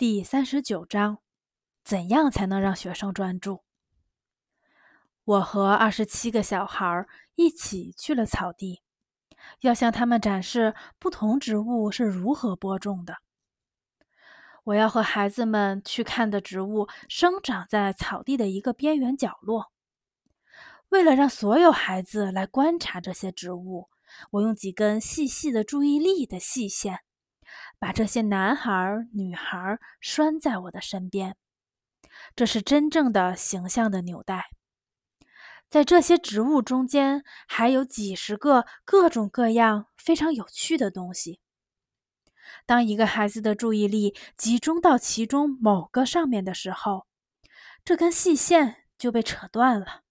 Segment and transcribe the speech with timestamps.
[0.00, 1.18] 第三十九章：
[1.84, 3.64] 怎样才能让学生专注？
[5.24, 8.80] 我和二十七个小孩一起去了草地，
[9.60, 13.18] 要向他们展示不同植物是如何播种的。
[14.64, 19.70] 我要和孩子们去看的植物生长在草地的一个边缘角落。
[20.88, 23.90] 为了让所有孩子来观察这些植物，
[24.30, 27.00] 我用几根细细的注意力的细线。
[27.80, 31.34] 把这些男孩、女孩拴在我的身边，
[32.36, 34.50] 这是真正的形象的纽带。
[35.68, 41.40] 在这些植物中间，还有几十个各种各样非常有趣的东西。
[42.66, 47.06] 当一个孩子的注意力集中到其中某个上面的时候，
[47.82, 50.02] 这根细线就被扯断了。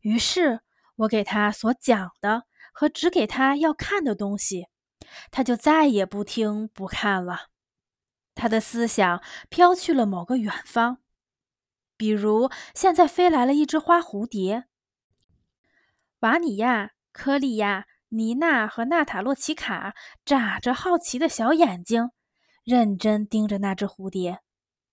[0.00, 0.62] 于是，
[0.96, 4.66] 我给他所讲的和只给他要看的东西。
[5.30, 7.48] 他就再也不听不看了，
[8.34, 10.98] 他的思想飘去了某个远方，
[11.96, 14.64] 比如现在飞来了一只花蝴蝶。
[16.20, 22.10] 瓦尼亚、科利亚、尼娜和娜塔洛奇卡眨着好奇的小眼睛，
[22.64, 24.40] 认真盯着那只蝴蝶。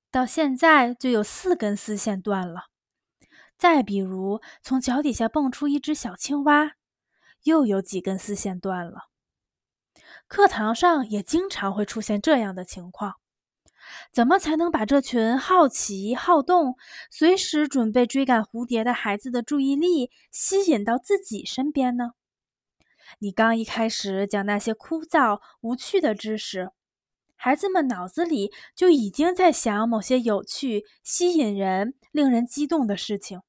[0.09, 2.66] 到现在就有四根丝线断了。
[3.58, 6.71] 再比如，从脚底下蹦出一只小青蛙，
[7.43, 9.11] 又有几根丝线断了。
[10.31, 13.15] 课堂上也经常会出现这样的情况，
[14.13, 16.77] 怎么才能把这群好奇、好动、
[17.09, 22.11] 随时准备追赶蝴蝶的孩子的注意力吸引到自己身边呢？
[23.19, 26.71] 你刚一开始讲那些枯燥无趣的知识，
[27.35, 33.41] 孩子们脑子里就已经在想某些有趣、吸引人、令人激动的事情，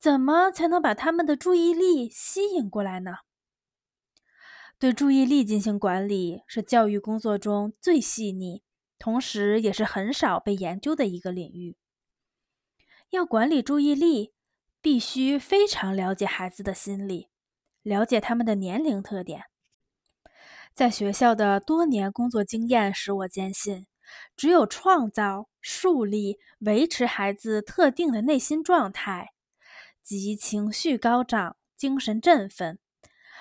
[0.00, 3.18] 怎么才能把他们的注意力吸引过来呢？
[4.84, 8.62] 对注意力进行管理是教育工作中最细腻，
[8.98, 11.78] 同时也是很少被研究的一个领域。
[13.08, 14.34] 要管理注意力，
[14.82, 17.30] 必须非常了解孩子的心理，
[17.82, 19.44] 了解他们的年龄特点。
[20.74, 23.86] 在学校的多年工作经验使我坚信，
[24.36, 29.30] 只有创造、树立、维持孩子特定的内心状态，
[30.02, 32.78] 即情绪高涨、精神振奋。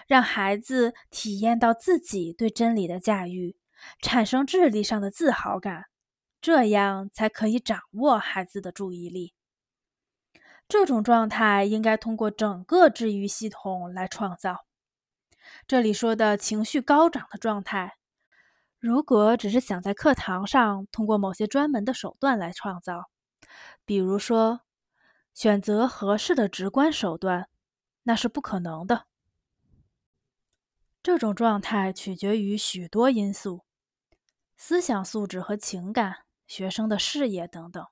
[0.08, 3.56] 让孩子体验到自己对真理的驾驭，
[4.02, 5.86] 产生智力上的自豪感，
[6.42, 9.34] 这样才可以掌握孩子的注意力。
[10.68, 14.66] 这种状态应该通过整个治愈系统来创造。
[15.68, 17.98] 这里说的情绪高涨的状态，
[18.80, 23.10] 如果只是想在课堂上通过某些专门的手段来创造，
[23.86, 24.62] 比如说
[25.34, 27.50] 选择合适的直观手段，
[28.04, 29.06] 那是不可能的。
[31.04, 33.66] 这种状态取决于许多因素：
[34.56, 37.86] 思想素质和情感、学生的视野等等。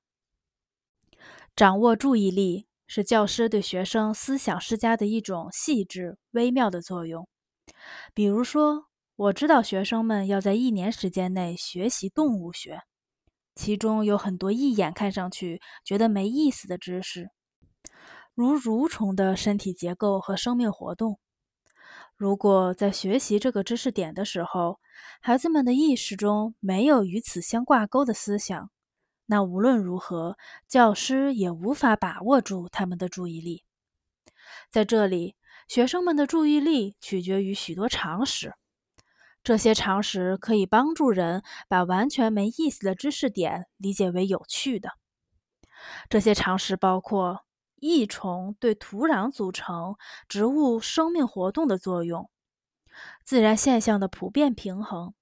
[1.53, 7.27] 掌握注意力是教师对学生思想施加的一种细致微妙的作用。
[8.13, 8.85] 比如说，
[9.17, 12.79] 我知道学生们要在一年时间内学习动物学，
[13.55, 17.29] 其中有很多一眼看上去觉得没意思的知识，
[18.33, 21.19] 如蠕虫的身体结构和生命活动。
[22.21, 24.79] 如果在学习这个知识点的时候，
[25.21, 28.69] 孩子们的意识中没有与此相挂钩的思想，
[29.25, 30.37] 那无论如何，
[30.67, 33.63] 教师也无法把握住他们的注意力。
[34.69, 35.35] 在这里，
[35.67, 38.53] 学生们的注意力取决于许多常识，
[39.43, 44.91] 这些常识可以帮助人把完全没意思的知识点理解为有趣的。
[46.07, 47.43] 这些常识包括。
[47.81, 49.96] 益虫对土壤组成、
[50.30, 52.30] 植物生命活动的作用，
[53.24, 55.16] 自然现象的普遍平衡，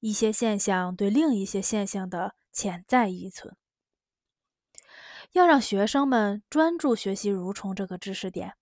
[0.00, 3.56] 一些现象对另一些现象的潜在依存。
[5.32, 8.54] 要让学生们专注学习蠕虫这个知识点，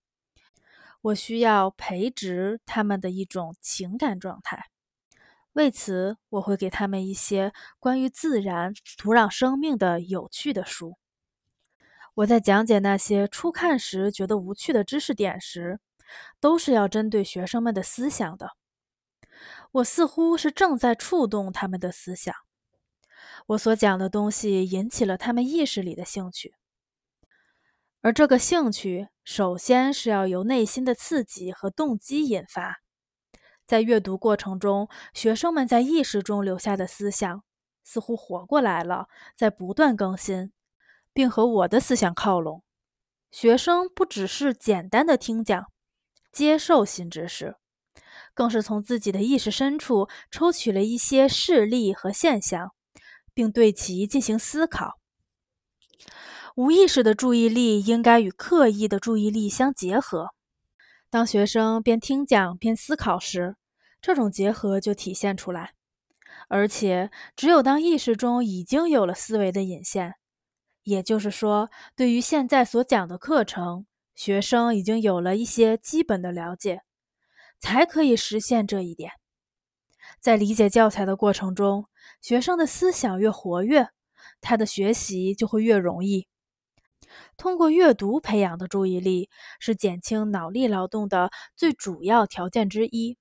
[1.01, 4.69] 我需要培植他们的一种情感状态。
[5.51, 10.97] 为此，我会给他们一些关于自然、土壤生命的有趣的书。
[12.15, 15.79] 我在讲解那些初看时觉得无趣的知识点时，
[16.39, 18.51] 都是要针对学生们的思想的。
[19.71, 22.35] 我似乎是正在触动他们的思想，
[23.47, 26.53] 我所讲的东西引起了他们意识里的兴趣，
[28.01, 32.81] 而这个兴趣首先是要由内心的刺激和动机引发。
[33.65, 37.43] 在阅读过程中，学生们在意识中留下的思想
[37.83, 40.53] 似乎活过来了，在不断更新。
[41.13, 42.63] 并和我的思想靠拢。
[43.31, 45.65] 学生不只是简单的听讲、
[46.31, 47.55] 接受新知识，
[48.33, 52.71] 更是从自己的意识深处抽取了一些事例和现象，
[53.33, 54.99] 并对其进行思考。
[56.55, 60.29] 无意识的注意力应该与刻意的注意力相结合。
[61.09, 63.55] 当学生边听讲边思考时，
[63.99, 65.73] 这种结合就体现出来。
[66.49, 70.15] 而且，只有当意识中已经有了思维的引线，
[70.83, 73.85] 也就是说，对于现在所讲的课程，
[74.15, 76.81] 学生已经有了一些基本的了解，
[77.59, 79.11] 才可以实现这一点。
[80.19, 81.87] 在理解教材的过程中，
[82.21, 83.89] 学生的思想越活跃，
[84.41, 86.27] 他的学习就会越容易。
[87.37, 89.29] 通过阅读培养的注意力
[89.59, 93.17] 是减轻脑力劳动的最主要条件之一。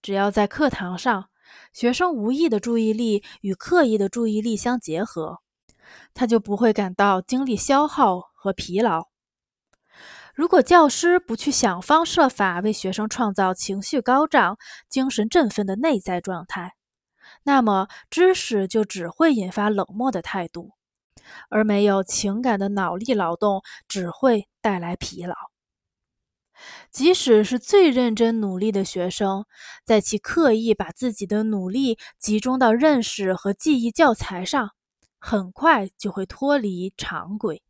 [0.00, 1.28] 只要在课堂上，
[1.72, 5.40] 学生无意的注意力与刻意的注意力相结合，
[6.14, 9.08] 他就不会感到精力消耗和疲劳。
[10.34, 14.56] 如果教师不去想方设法为学生创造情绪高涨、
[14.88, 16.74] 精神振奋的内在状态，
[17.42, 20.72] 那么知识就只会引发冷漠的态度。
[21.50, 25.34] 而没有情感的脑力劳动只会带来疲劳。
[26.90, 29.44] 即使是最认真努力的学生，
[29.84, 34.70] 在其刻意把自己的努力集中到认识和记忆教材上，
[35.18, 37.62] 很快就会脱离常轨，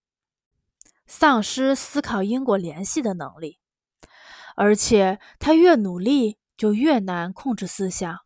[1.07, 3.59] 丧失思考因果联系的能力。
[4.55, 8.19] 而且，他越努力，就越难控制思想。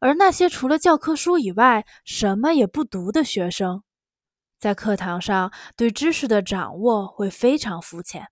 [0.00, 3.82] 而那些除了教科书以外什么也不读的学生，
[4.58, 8.28] 在课堂上，对知识的掌握会非常肤浅，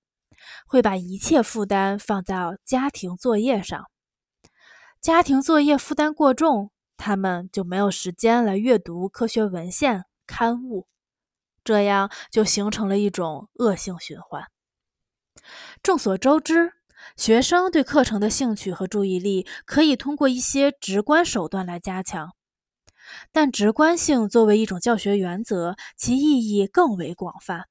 [0.66, 3.86] 会把一切负担放在家庭作业上。
[5.00, 10.86] 家庭作业负担过重，他们就没有时间来阅读科学文献刊物，
[11.64, 14.44] 这样就形成了一种恶性循环。
[15.82, 16.72] 众所周知，
[17.16, 22.34] 学生对课程的兴趣和注意力可以通过一些直观手段来加强。
[23.32, 27.66] 但直观性作为一种教学原则，其意义更为广泛。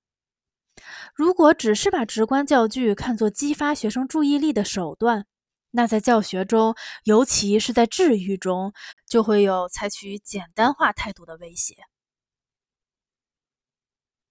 [1.16, 5.26] 如果只是把直观教具看作激发学生注意力的手段，
[5.72, 6.76] 那在教学中，
[7.06, 8.74] 尤其是在治愈中，
[9.08, 11.76] 就会有采取简单化态度的威胁。